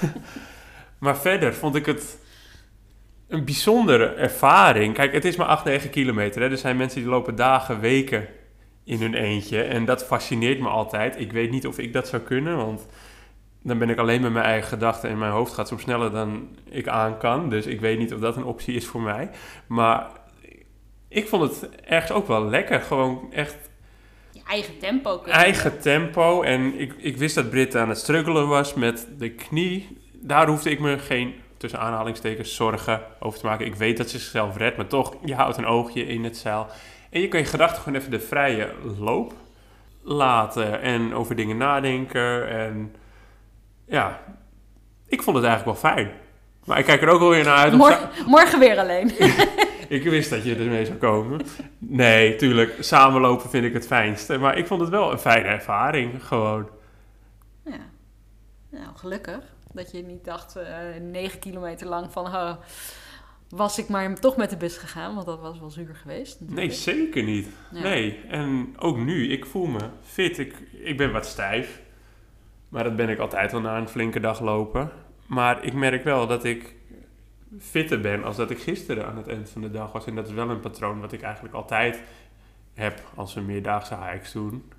Maar 0.99 1.17
verder 1.17 1.53
vond 1.53 1.75
ik 1.75 1.85
het 1.85 2.19
een 3.27 3.45
bijzondere 3.45 4.05
ervaring. 4.05 4.93
Kijk, 4.93 5.13
het 5.13 5.25
is 5.25 5.35
maar 5.35 5.47
8, 5.47 5.63
9 5.63 5.89
kilometer. 5.89 6.41
Hè. 6.41 6.49
Er 6.49 6.57
zijn 6.57 6.77
mensen 6.77 7.01
die 7.01 7.09
lopen 7.09 7.35
dagen, 7.35 7.79
weken 7.79 8.27
in 8.91 9.01
hun 9.01 9.13
eentje. 9.13 9.61
En 9.61 9.85
dat 9.85 10.05
fascineert 10.05 10.59
me 10.59 10.67
altijd. 10.67 11.19
Ik 11.19 11.31
weet 11.31 11.51
niet 11.51 11.67
of 11.67 11.77
ik 11.77 11.93
dat 11.93 12.07
zou 12.07 12.21
kunnen, 12.21 12.57
want 12.57 12.85
dan 13.61 13.77
ben 13.77 13.89
ik 13.89 13.97
alleen 13.97 14.21
met 14.21 14.31
mijn 14.31 14.45
eigen 14.45 14.67
gedachten 14.69 15.09
en 15.09 15.17
mijn 15.17 15.31
hoofd 15.31 15.53
gaat 15.53 15.67
soms 15.67 15.81
sneller 15.81 16.11
dan 16.11 16.57
ik 16.69 16.87
aan 16.87 17.17
kan. 17.17 17.49
Dus 17.49 17.65
ik 17.65 17.79
weet 17.79 17.97
niet 17.97 18.13
of 18.13 18.19
dat 18.19 18.35
een 18.35 18.43
optie 18.43 18.75
is 18.75 18.85
voor 18.85 19.01
mij. 19.01 19.29
Maar 19.67 20.07
ik 21.07 21.27
vond 21.27 21.43
het 21.43 21.69
ergens 21.85 22.11
ook 22.11 22.27
wel 22.27 22.45
lekker. 22.45 22.81
Gewoon 22.81 23.33
echt 23.33 23.57
Je 24.31 24.41
eigen 24.47 24.77
tempo 24.79 25.17
kunnen. 25.17 25.41
eigen 25.41 25.79
tempo. 25.79 26.41
En 26.41 26.79
ik, 26.79 26.93
ik 26.97 27.17
wist 27.17 27.35
dat 27.35 27.49
Britt 27.49 27.75
aan 27.75 27.89
het 27.89 27.97
struggelen 27.97 28.47
was 28.47 28.73
met 28.73 29.07
de 29.17 29.29
knie. 29.29 29.97
Daar 30.13 30.47
hoefde 30.47 30.69
ik 30.69 30.79
me 30.79 30.99
geen, 30.99 31.33
tussen 31.57 31.79
aanhalingstekens, 31.79 32.55
zorgen 32.55 33.01
over 33.19 33.39
te 33.39 33.45
maken. 33.45 33.65
Ik 33.65 33.75
weet 33.75 33.97
dat 33.97 34.09
ze 34.09 34.19
zichzelf 34.19 34.57
redt, 34.57 34.77
maar 34.77 34.87
toch, 34.87 35.15
je 35.25 35.35
houdt 35.35 35.57
een 35.57 35.65
oogje 35.65 36.05
in 36.07 36.23
het 36.23 36.37
zeil. 36.37 36.67
En 37.11 37.21
je 37.21 37.27
kan 37.27 37.39
je 37.39 37.45
gedachten 37.45 37.81
gewoon 37.81 37.99
even 37.99 38.11
de 38.11 38.19
vrije 38.19 38.73
loop 38.97 39.33
laten 40.01 40.81
en 40.81 41.13
over 41.13 41.35
dingen 41.35 41.57
nadenken. 41.57 42.49
En 42.49 42.95
ja, 43.85 44.19
ik 45.07 45.21
vond 45.21 45.35
het 45.35 45.45
eigenlijk 45.45 45.81
wel 45.81 45.91
fijn. 45.91 46.11
Maar 46.65 46.79
ik 46.79 46.85
kijk 46.85 47.01
er 47.01 47.09
ook 47.09 47.19
wel 47.19 47.29
weer 47.29 47.43
naar 47.43 47.57
uit. 47.57 47.73
Morgen, 47.73 48.09
morgen 48.25 48.59
weer 48.59 48.79
alleen. 48.79 49.11
ik 49.97 50.03
wist 50.03 50.29
dat 50.29 50.43
je 50.43 50.55
ermee 50.55 50.85
zou 50.85 50.97
komen. 50.97 51.41
Nee, 51.77 52.35
tuurlijk, 52.35 52.75
samenlopen 52.79 53.49
vind 53.49 53.65
ik 53.65 53.73
het 53.73 53.87
fijnste. 53.87 54.37
Maar 54.37 54.57
ik 54.57 54.67
vond 54.67 54.81
het 54.81 54.89
wel 54.89 55.11
een 55.11 55.19
fijne 55.19 55.47
ervaring, 55.47 56.25
gewoon. 56.25 56.69
ja. 57.65 57.89
Nou, 58.69 58.95
gelukkig. 58.95 59.43
Dat 59.73 59.91
je 59.91 60.03
niet 60.03 60.25
dacht, 60.25 60.55
eh 60.55 60.77
negen 61.01 61.39
kilometer 61.39 61.87
lang 61.87 62.11
van... 62.11 62.25
Oh, 62.25 62.51
was 63.51 63.79
ik 63.79 63.87
maar 63.87 64.19
toch 64.19 64.37
met 64.37 64.49
de 64.49 64.57
bus 64.57 64.77
gegaan, 64.77 65.13
want 65.13 65.25
dat 65.25 65.39
was 65.39 65.59
wel 65.59 65.69
zuur 65.69 65.95
geweest. 65.95 66.39
Nee, 66.39 66.71
zeker 66.71 67.23
niet. 67.23 67.47
Ja. 67.71 67.81
Nee, 67.81 68.19
en 68.27 68.73
ook 68.79 68.97
nu, 68.97 69.31
ik 69.31 69.45
voel 69.45 69.67
me 69.67 69.89
fit. 70.01 70.37
Ik, 70.37 70.53
ik 70.71 70.97
ben 70.97 71.11
wat 71.11 71.25
stijf. 71.25 71.81
Maar 72.69 72.83
dat 72.83 72.95
ben 72.95 73.09
ik 73.09 73.19
altijd 73.19 73.51
wel 73.51 73.61
na 73.61 73.77
een 73.77 73.87
flinke 73.87 74.19
dag 74.19 74.39
lopen. 74.39 74.91
Maar 75.25 75.63
ik 75.63 75.73
merk 75.73 76.03
wel 76.03 76.27
dat 76.27 76.43
ik 76.43 76.75
fitter 77.59 78.01
ben 78.01 78.23
als 78.23 78.35
dat 78.35 78.49
ik 78.49 78.59
gisteren 78.59 79.07
aan 79.07 79.17
het 79.17 79.27
eind 79.27 79.49
van 79.49 79.61
de 79.61 79.71
dag 79.71 79.91
was. 79.91 80.05
En 80.05 80.15
dat 80.15 80.27
is 80.27 80.33
wel 80.33 80.49
een 80.49 80.59
patroon 80.59 80.99
wat 80.99 81.11
ik 81.11 81.21
eigenlijk 81.21 81.53
altijd 81.53 82.01
heb 82.73 83.11
als 83.15 83.33
we 83.33 83.41
meerdaagse 83.41 83.97
hikes 83.97 84.31
doen. 84.31 84.71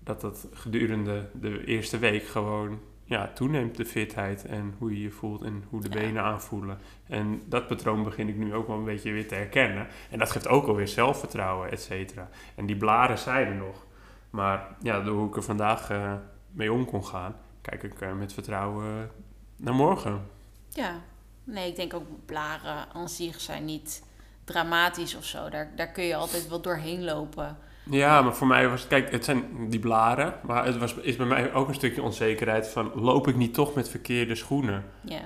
Dat 0.00 0.20
dat 0.20 0.48
gedurende 0.52 1.28
de 1.32 1.64
eerste 1.64 1.98
week 1.98 2.26
gewoon 2.26 2.80
ja, 3.08 3.30
toeneemt, 3.34 3.76
de 3.76 3.84
fitheid 3.84 4.44
en 4.44 4.74
hoe 4.78 4.90
je 4.92 5.00
je 5.02 5.10
voelt 5.10 5.42
en 5.42 5.64
hoe 5.68 5.80
de 5.80 5.88
Ja. 5.88 6.00
benen 6.00 6.22
aanvoelen. 6.22 6.78
En 7.06 7.42
dat 7.46 7.66
patroon 7.66 8.02
begin 8.02 8.28
ik 8.28 8.36
nu 8.36 8.54
ook 8.54 8.66
wel 8.66 8.76
een 8.76 8.84
beetje 8.84 9.12
weer 9.12 9.28
te 9.28 9.34
herkennen. 9.34 9.86
En 10.10 10.18
dat 10.18 10.30
geeft 10.30 10.48
ook 10.48 10.66
alweer 10.66 10.88
zelfvertrouwen, 10.88 11.70
et 11.70 11.80
cetera. 11.80 12.28
En 12.54 12.66
die 12.66 12.76
blaren 12.76 13.18
zijn 13.18 13.46
er 13.46 13.54
nog. 13.54 13.86
Maar 14.30 14.76
ja, 14.82 15.00
door 15.00 15.16
hoe 15.16 15.28
ik 15.28 15.36
er 15.36 15.42
vandaag 15.42 15.90
eh, 15.90 16.12
mee 16.50 16.72
om 16.72 16.84
kon 16.84 17.04
gaan, 17.04 17.36
kijk 17.60 17.82
ik 17.82 18.00
eh, 18.00 18.12
met 18.12 18.32
vertrouwen 18.32 19.10
naar 19.56 19.74
morgen. 19.74 20.26
Ja, 20.68 21.00
nee, 21.44 21.68
ik 21.68 21.76
denk 21.76 21.94
ook 21.94 22.06
blaren 22.26 22.86
aan 22.92 23.08
zich 23.08 23.40
zijn 23.40 23.64
niet 23.64 24.04
dramatisch 24.44 25.14
of 25.16 25.24
zo. 25.24 25.48
Daar, 25.48 25.72
daar 25.76 25.90
kun 25.92 26.04
je 26.04 26.14
altijd 26.16 26.48
wel 26.48 26.60
doorheen 26.60 27.04
lopen. 27.04 27.58
Ja, 27.90 28.22
maar 28.22 28.34
voor 28.34 28.46
mij 28.46 28.68
was 28.68 28.80
het, 28.80 28.88
kijk, 28.88 29.10
het 29.10 29.24
zijn 29.24 29.44
die 29.68 29.80
blaren, 29.80 30.34
maar 30.42 30.64
het 30.64 30.78
was, 30.78 30.94
is 30.94 31.16
bij 31.16 31.26
mij 31.26 31.52
ook 31.52 31.68
een 31.68 31.74
stukje 31.74 32.02
onzekerheid 32.02 32.68
van, 32.68 32.90
loop 32.94 33.28
ik 33.28 33.36
niet 33.36 33.54
toch 33.54 33.74
met 33.74 33.88
verkeerde 33.88 34.34
schoenen? 34.34 34.84
Ja, 35.00 35.20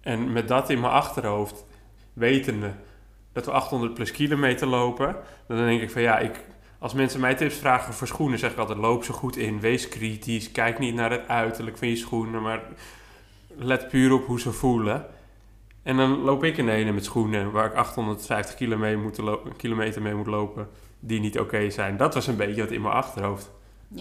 En 0.00 0.32
met 0.32 0.48
dat 0.48 0.70
in 0.70 0.80
mijn 0.80 0.92
achterhoofd, 0.92 1.64
wetende 2.12 2.72
dat 3.32 3.44
we 3.44 3.50
800 3.50 3.94
plus 3.94 4.12
kilometer 4.12 4.66
lopen, 4.66 5.16
dan 5.48 5.56
denk 5.56 5.80
ik 5.80 5.90
van 5.90 6.02
ja, 6.02 6.18
ik, 6.18 6.40
als 6.78 6.94
mensen 6.94 7.20
mij 7.20 7.34
tips 7.34 7.56
vragen 7.56 7.94
voor 7.94 8.06
schoenen, 8.06 8.38
zeg 8.38 8.50
ik 8.50 8.58
altijd 8.58 8.78
loop 8.78 9.04
zo 9.04 9.14
goed 9.14 9.36
in, 9.36 9.60
wees 9.60 9.88
kritisch, 9.88 10.52
kijk 10.52 10.78
niet 10.78 10.94
naar 10.94 11.10
het 11.10 11.28
uiterlijk 11.28 11.76
van 11.76 11.88
je 11.88 11.96
schoenen, 11.96 12.42
maar 12.42 12.62
let 13.56 13.88
puur 13.88 14.12
op 14.12 14.26
hoe 14.26 14.40
ze 14.40 14.52
voelen. 14.52 15.06
En 15.86 15.96
dan 15.96 16.18
loop 16.18 16.44
ik 16.44 16.56
in 16.56 16.68
ene 16.68 16.92
met 16.92 17.04
schoenen 17.04 17.50
waar 17.50 17.66
ik 17.66 17.74
850 17.74 18.54
kilometer, 18.54 18.98
moet 18.98 19.18
lo- 19.18 19.42
kilometer 19.56 20.02
mee 20.02 20.14
moet 20.14 20.26
lopen, 20.26 20.68
die 21.00 21.20
niet 21.20 21.38
oké 21.38 21.70
zijn. 21.70 21.96
Dat 21.96 22.14
was 22.14 22.26
een 22.26 22.36
beetje 22.36 22.62
wat 22.62 22.70
in 22.70 22.80
mijn 22.82 22.94
achterhoofd 22.94 23.50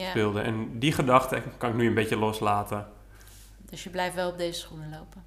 speelde. 0.10 0.40
En 0.42 0.80
die 0.80 0.92
gedachte 0.92 1.42
kan 1.58 1.70
ik 1.70 1.76
nu 1.76 1.88
een 1.88 1.94
beetje 1.94 2.18
loslaten. 2.18 2.88
Dus 3.70 3.84
je 3.84 3.90
blijft 3.90 4.16
wel 4.16 4.30
op 4.30 4.38
deze 4.38 4.60
schoenen 4.60 4.90
lopen. 4.90 5.24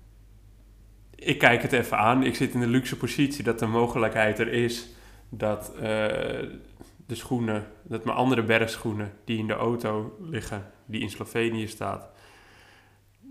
ik 1.14 1.38
kijk 1.38 1.62
het 1.62 1.72
even 1.72 1.98
aan. 1.98 2.22
Ik 2.22 2.34
zit 2.34 2.54
in 2.54 2.60
de 2.60 2.66
luxe 2.66 2.96
positie 2.96 3.44
dat 3.44 3.58
de 3.58 3.66
mogelijkheid 3.66 4.38
er 4.38 4.52
is 4.52 4.88
dat 5.28 5.72
eh, 5.74 5.80
de 7.06 7.14
schoenen, 7.14 7.66
dat 7.82 8.04
mijn 8.04 8.16
andere 8.16 8.42
bergschoenen 8.42 9.12
die 9.24 9.38
in 9.38 9.46
de 9.46 9.54
auto 9.54 10.16
liggen, 10.20 10.70
die 10.86 11.00
in 11.00 11.10
Slovenië 11.10 11.66
staat, 11.68 12.08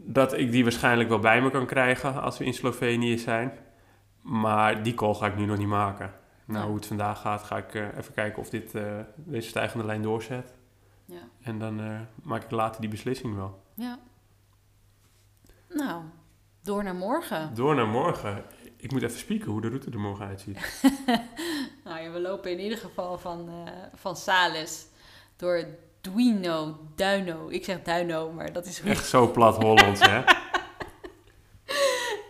dat 0.09 0.33
ik 0.33 0.51
die 0.51 0.63
waarschijnlijk 0.63 1.09
wel 1.09 1.19
bij 1.19 1.41
me 1.41 1.51
kan 1.51 1.65
krijgen 1.65 2.21
als 2.21 2.37
we 2.37 2.45
in 2.45 2.53
Slovenië 2.53 3.17
zijn. 3.17 3.51
Maar 4.21 4.83
die 4.83 4.93
call 4.93 5.13
ga 5.13 5.27
ik 5.27 5.35
nu 5.35 5.45
nog 5.45 5.57
niet 5.57 5.67
maken. 5.67 6.13
Nou, 6.45 6.59
Ja. 6.59 6.65
hoe 6.67 6.75
het 6.75 6.85
vandaag 6.85 7.21
gaat, 7.21 7.43
ga 7.43 7.57
ik 7.57 7.73
eh, 7.75 7.97
even 7.97 8.13
kijken 8.13 8.39
of 8.41 8.49
dit, 8.49 8.75
eh, 8.75 8.99
deze 9.15 9.47
stijgende 9.49 9.85
lijn 9.85 10.01
doorzet. 10.01 10.53
Ja. 11.05 11.21
En 11.41 11.59
dan 11.59 11.79
eh, 11.79 11.99
maak 12.23 12.43
ik 12.43 12.51
later 12.51 12.81
die 12.81 12.89
beslissing 12.89 13.35
wel. 13.35 13.61
ja. 13.73 13.99
Nou, 15.69 16.01
door 16.63 16.83
naar 16.83 16.95
morgen. 16.95 17.53
Door 17.55 17.75
naar 17.75 17.87
morgen. 17.87 18.43
Ik 18.77 18.91
moet 18.91 19.01
even 19.01 19.19
spieken 19.19 19.51
hoe 19.51 19.61
de 19.61 19.67
route 19.67 19.91
er 19.91 19.99
morgen 19.99 20.25
uitziet. 20.27 20.59
Nou 21.83 21.99
ja, 22.01 22.11
we 22.11 22.19
lopen 22.19 22.51
in 22.51 22.59
ieder 22.59 22.77
geval 22.77 23.17
van, 23.17 23.49
van 23.95 24.15
Sales 24.15 24.87
door 25.35 25.65
Duino, 26.13 26.77
Duino. 26.95 27.49
Ik 27.49 27.63
zeg 27.63 27.81
Duino, 27.81 28.31
maar 28.31 28.53
dat 28.53 28.65
is 28.65 28.81
Echt 28.81 29.05
zo 29.05 29.31
plat 29.31 29.55
Hollands, 29.55 30.01
hè? 30.01 30.21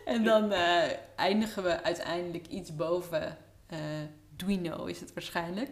En 0.05 0.23
dan 0.23 0.51
eh, 0.51 0.83
eindigen 1.15 1.63
we 1.63 1.83
uiteindelijk 1.83 2.47
iets 2.47 2.75
boven 2.75 3.37
eh 3.67 3.77
Duino, 4.37 4.85
is 4.85 4.99
het 4.99 5.13
waarschijnlijk. 5.13 5.69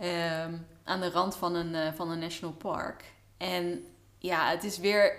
Ehm, 0.00 0.54
aan 0.84 1.00
de 1.00 1.10
rand 1.10 1.36
van 1.36 1.54
een, 1.54 1.74
eh, 1.74 1.92
van 1.92 2.10
een 2.10 2.18
national 2.18 2.54
park. 2.54 3.04
En 3.36 3.84
ja, 4.18 4.50
het 4.50 4.64
is 4.64 4.78
weer 4.78 5.14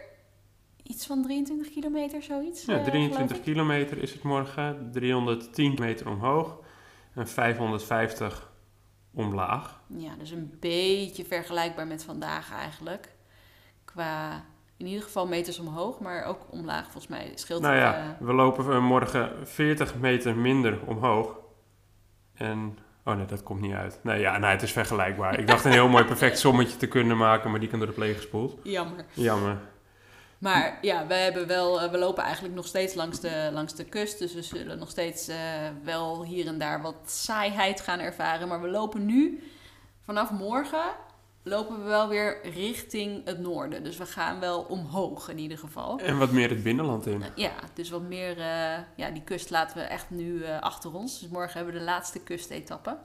iets 0.83 1.05
van 1.05 1.23
23 1.23 1.69
kilometer, 1.69 2.23
zoiets. 2.23 2.65
Ja, 2.65 2.77
eh, 2.77 2.83
23 2.83 3.25
geloof 3.25 3.37
ik. 3.37 3.53
kilometer 3.53 3.97
is 3.97 4.13
het 4.13 4.23
morgen, 4.23 4.89
310 4.91 5.75
meter 5.79 6.09
omhoog 6.09 6.59
en 7.15 7.27
550 7.27 8.51
omlaag. 9.13 9.79
Ja, 9.87 10.15
dus 10.17 10.31
een 10.31 10.57
beetje 10.59 11.25
vergelijkbaar 11.25 11.87
met 11.87 12.03
vandaag 12.03 12.51
eigenlijk. 12.51 13.09
Qua 13.85 14.43
in 14.77 14.85
ieder 14.85 15.03
geval 15.03 15.27
meters 15.27 15.59
omhoog, 15.59 15.99
maar 15.99 16.23
ook 16.23 16.39
omlaag 16.49 16.83
volgens 16.83 17.07
mij 17.07 17.31
scheelt 17.35 17.61
Nou 17.61 17.73
het. 17.75 17.83
ja, 17.83 17.99
eh, 18.19 18.25
we 18.27 18.33
lopen 18.33 18.83
morgen 18.83 19.47
40 19.47 19.95
meter 19.95 20.35
minder 20.35 20.79
omhoog. 20.85 21.35
En, 22.33 22.77
oh 23.05 23.15
nee, 23.15 23.25
dat 23.25 23.43
komt 23.43 23.61
niet 23.61 23.73
uit. 23.73 23.99
Nee, 24.03 24.19
ja, 24.19 24.37
nou, 24.37 24.51
het 24.53 24.61
is 24.61 24.71
vergelijkbaar. 24.71 25.39
Ik 25.39 25.47
dacht 25.47 25.65
een 25.65 25.71
heel 25.71 25.87
mooi 25.89 26.03
perfect 26.13 26.39
sommetje 26.39 26.77
te 26.77 26.87
kunnen 26.87 27.17
maken, 27.17 27.51
maar 27.51 27.59
die 27.59 27.69
kan 27.69 27.79
door 27.79 27.87
de 27.87 27.93
pleeg 27.93 28.15
gespoeld. 28.15 28.57
jammer. 28.63 29.05
Jammer. 29.13 29.57
Maar 30.43 30.77
ja, 30.81 31.07
we, 31.07 31.13
hebben 31.13 31.47
wel, 31.47 31.81
eh, 31.81 31.91
we 31.91 31.97
lopen 31.97 32.23
eigenlijk 32.23 32.55
nog 32.55 32.67
steeds 32.67 32.93
langs 32.93 33.19
de, 33.19 33.49
langs 33.53 33.75
de 33.75 33.83
kust. 33.83 34.19
Dus 34.19 34.33
we 34.33 34.41
zullen 34.41 34.79
nog 34.79 34.89
steeds 34.89 35.27
eh, 35.27 35.37
wel 35.83 36.23
hier 36.23 36.47
en 36.47 36.57
daar 36.57 36.81
wat 36.81 36.95
saaiheid 37.05 37.81
gaan 37.81 37.99
ervaren. 37.99 38.47
Maar 38.47 38.61
we 38.61 38.67
lopen 38.67 39.05
nu, 39.05 39.43
vanaf 40.01 40.31
morgen, 40.31 40.83
lopen 41.43 41.77
we 41.77 41.83
wel 41.83 42.07
weer 42.07 42.49
richting 42.49 43.25
het 43.25 43.39
noorden. 43.39 43.83
Dus 43.83 43.97
we 43.97 44.05
gaan 44.05 44.39
wel 44.39 44.61
omhoog 44.61 45.29
in 45.29 45.37
ieder 45.37 45.57
geval. 45.57 45.99
En 45.99 46.17
wat 46.17 46.31
meer 46.31 46.49
het 46.49 46.63
binnenland 46.63 47.05
in. 47.05 47.23
Ja, 47.35 47.53
dus 47.73 47.89
wat 47.89 48.01
meer, 48.01 48.37
eh, 48.39 48.79
ja, 48.95 49.09
die 49.13 49.23
kust 49.23 49.49
laten 49.49 49.77
we 49.77 49.83
echt 49.83 50.09
nu 50.09 50.45
achter 50.45 50.93
ons. 50.93 51.19
Dus 51.19 51.29
morgen 51.29 51.53
hebben 51.53 51.73
we 51.73 51.79
de 51.79 51.85
laatste 51.85 52.19
kustetappe. 52.19 52.97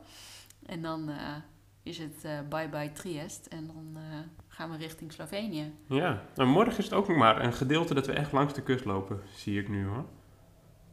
En 0.66 0.82
dan 0.82 1.10
is 1.88 1.98
het 1.98 2.24
eh, 2.24 2.38
bye-bye 2.48 2.92
Triest. 2.92 3.46
En 3.46 3.66
dan 3.66 4.02
eh, 4.02 4.02
gaan 4.48 4.70
we 4.70 4.76
richting 4.76 5.12
Slovenië. 5.12 5.74
Ja, 5.86 6.22
nou, 6.34 6.48
morgen 6.48 6.78
is 6.78 6.84
het 6.84 6.92
ook 6.94 7.08
nog 7.08 7.16
maar 7.16 7.44
een 7.44 7.52
gedeelte 7.52 7.94
dat 7.94 8.06
we 8.06 8.12
echt 8.12 8.32
langs 8.32 8.54
de 8.54 8.62
kust 8.62 8.84
lopen, 8.84 9.20
zie 9.34 9.60
ik 9.60 9.68
nu 9.68 9.86
hoor. 9.86 10.04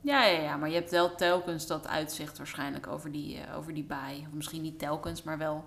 Ja, 0.01 0.25
ja, 0.25 0.39
ja, 0.41 0.55
maar 0.57 0.69
je 0.69 0.75
hebt 0.75 0.91
wel 0.91 1.15
telkens 1.15 1.67
dat 1.67 1.87
uitzicht 1.87 2.37
waarschijnlijk 2.37 2.87
over 2.87 3.11
die, 3.11 3.37
eh, 3.39 3.57
over 3.57 3.73
die 3.73 3.83
baai. 3.83 4.19
Of 4.27 4.33
misschien 4.33 4.61
niet 4.61 4.79
telkens, 4.79 5.23
maar 5.23 5.37
wel. 5.37 5.57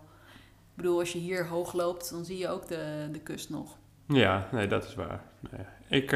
Ik 0.71 0.85
bedoel, 0.85 0.99
als 0.99 1.13
je 1.13 1.19
hier 1.19 1.47
hoog 1.47 1.73
loopt, 1.73 2.11
dan 2.11 2.25
zie 2.25 2.39
je 2.39 2.49
ook 2.49 2.67
de, 2.69 3.09
de 3.13 3.21
kust 3.21 3.51
nog. 3.51 3.77
Ja, 4.07 4.49
nee, 4.53 4.67
dat 4.67 4.85
is 4.85 4.95
waar. 4.95 5.23
Nee, 5.51 5.67
ik 6.01 6.11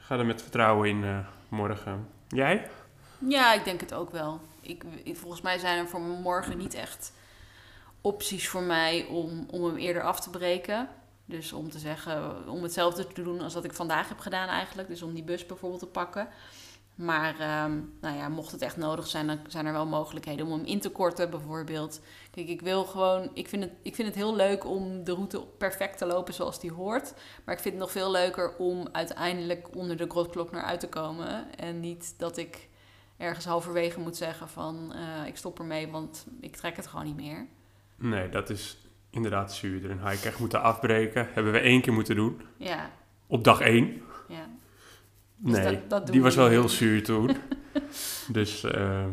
ga 0.00 0.18
er 0.18 0.26
met 0.26 0.42
vertrouwen 0.42 0.88
in 0.88 1.24
morgen. 1.48 2.06
Jij? 2.28 2.68
Ja, 3.18 3.52
ik 3.54 3.64
denk 3.64 3.80
het 3.80 3.94
ook 3.94 4.10
wel. 4.10 4.40
Ik, 4.60 4.84
ik- 5.04 5.16
volgens 5.16 5.40
mij 5.40 5.58
zijn 5.58 5.78
er 5.78 5.88
voor 5.88 6.00
morgen 6.00 6.58
niet 6.58 6.74
echt 6.74 7.12
opties 8.00 8.48
voor 8.48 8.62
mij 8.62 9.06
om, 9.06 9.46
om 9.50 9.64
hem 9.64 9.76
eerder 9.76 10.02
af 10.02 10.20
te 10.20 10.30
breken. 10.30 10.88
Dus 11.24 11.52
om 11.52 11.70
te 11.70 11.78
zeggen, 11.78 12.48
om 12.48 12.62
hetzelfde 12.62 13.06
te 13.06 13.22
doen 13.22 13.40
als 13.40 13.54
wat 13.54 13.64
ik 13.64 13.72
vandaag 13.72 14.08
heb 14.08 14.18
gedaan 14.18 14.48
eigenlijk. 14.48 14.88
Dus 14.88 15.02
om 15.02 15.14
die 15.14 15.22
bus 15.22 15.46
bijvoorbeeld 15.46 15.80
te 15.80 15.86
pakken. 15.86 16.28
Maar 17.00 17.40
ehm, 17.40 17.80
nou 18.00 18.16
ja, 18.16 18.28
mocht 18.28 18.52
het 18.52 18.62
echt 18.62 18.76
nodig 18.76 19.06
zijn, 19.06 19.26
dan 19.26 19.38
zijn 19.46 19.66
er 19.66 19.72
wel 19.72 19.86
mogelijkheden 19.86 20.46
om 20.46 20.52
hem 20.52 20.64
in 20.64 20.80
te 20.80 20.90
korten 20.90 21.30
bijvoorbeeld. 21.30 22.00
Kijk, 22.30 22.48
ik 22.48 22.60
wil 22.60 22.84
gewoon, 22.84 23.30
ik 23.34 23.48
vind 23.48 23.62
het, 23.62 23.72
ik 23.82 23.94
vind 23.94 24.08
het 24.08 24.16
heel 24.16 24.36
leuk 24.36 24.64
om 24.64 25.04
de 25.04 25.12
route 25.12 25.40
perfect 25.58 25.98
te 25.98 26.06
lopen 26.06 26.34
zoals 26.34 26.60
die 26.60 26.72
hoort. 26.72 27.14
Maar 27.44 27.54
ik 27.54 27.60
vind 27.60 27.74
het 27.74 27.82
nog 27.82 27.92
veel 27.92 28.10
leuker 28.10 28.56
om 28.56 28.88
uiteindelijk 28.92 29.76
onder 29.76 29.96
de 29.96 30.06
grotklok 30.08 30.50
naar 30.50 30.62
uit 30.62 30.80
te 30.80 30.88
komen. 30.88 31.58
En 31.58 31.80
niet 31.80 32.14
dat 32.18 32.36
ik 32.36 32.68
ergens 33.16 33.44
halverwege 33.44 34.00
moet 34.00 34.16
zeggen 34.16 34.48
van 34.48 34.92
eh, 34.92 35.26
ik 35.26 35.36
stop 35.36 35.58
ermee, 35.58 35.88
want 35.88 36.26
ik 36.40 36.56
trek 36.56 36.76
het 36.76 36.86
gewoon 36.86 37.06
niet 37.06 37.16
meer. 37.16 37.46
Nee, 38.00 38.28
dat 38.28 38.50
is 38.50 38.78
inderdaad 39.10 39.54
zuurder. 39.54 39.90
Een 39.90 40.08
hike 40.08 40.26
echt 40.28 40.38
moeten 40.38 40.62
afbreken. 40.62 41.28
Hebben 41.32 41.52
we 41.52 41.58
één 41.58 41.80
keer 41.80 41.92
moeten 41.92 42.14
doen. 42.16 42.40
Ja, 42.56 42.90
Op 43.26 43.44
dag 43.44 43.60
één. 43.60 44.02
ja. 44.28 44.48
Dus 45.36 45.56
Nee, 45.56 45.64
dat- 45.74 45.90
dat 45.90 46.06
die 46.06 46.22
was 46.22 46.34
wel 46.34 46.48
heel 46.48 46.68
zuur 46.68 47.02
toen. 47.04 47.30
dus 48.32 48.64
eh, 48.64 49.04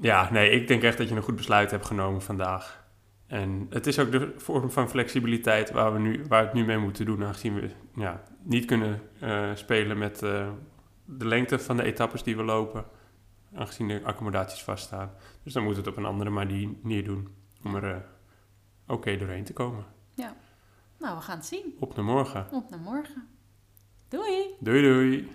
ja, 0.00 0.32
nee, 0.32 0.50
ik 0.50 0.68
denk 0.68 0.82
echt 0.82 0.98
dat 0.98 1.08
je 1.08 1.14
een 1.14 1.22
goed 1.22 1.36
besluit 1.36 1.70
hebt 1.70 1.86
genomen 1.86 2.22
vandaag. 2.22 2.78
En 3.26 3.66
het 3.70 3.86
is 3.86 3.98
ook 3.98 4.10
de 4.12 4.32
vorm 4.36 4.70
van 4.70 4.88
flexibiliteit 4.90 5.70
waar 5.70 5.92
we, 5.92 5.98
nu, 5.98 6.24
waar 6.28 6.40
we 6.40 6.46
het 6.46 6.54
nu 6.56 6.64
mee 6.64 6.78
moeten 6.78 7.04
doen. 7.04 7.24
Aangezien 7.24 7.54
we 7.54 7.70
ja, 7.94 8.22
niet 8.42 8.64
kunnen 8.64 9.00
eh, 9.20 9.50
spelen 9.54 9.98
met 9.98 10.22
eh, 10.22 10.48
de 11.04 11.26
lengte 11.26 11.58
van 11.58 11.76
de 11.76 11.82
etappes 11.82 12.22
die 12.22 12.36
we 12.36 12.42
lopen. 12.42 12.84
Aangezien 13.54 13.88
de 13.88 14.00
accommodaties 14.04 14.62
vaststaan. 14.62 15.10
Dus 15.44 15.52
dan 15.52 15.62
moeten 15.64 15.82
we 15.82 15.88
het 15.88 15.98
op 15.98 16.04
een 16.04 16.10
andere 16.10 16.30
manier 16.30 17.04
doen. 17.04 17.28
Om 17.64 17.74
er 17.76 18.04
oké 18.90 19.16
doorheen 19.16 19.44
te 19.44 19.52
komen. 19.52 19.84
Nou, 21.00 21.16
we 21.16 21.22
gaan 21.22 21.36
het 21.36 21.46
zien. 21.46 21.76
Op 21.78 21.96
naar 21.96 22.04
morgen. 22.04 22.46
Op 22.52 22.70
naar 22.70 22.80
morgen. 22.80 23.28
Doei! 24.08 24.54
Doei 24.58 24.82
doei. 24.82 25.28